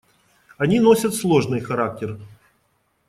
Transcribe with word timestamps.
Они 0.57 0.79
носят 0.79 1.13
сложный 1.13 1.59
характер. 1.61 2.19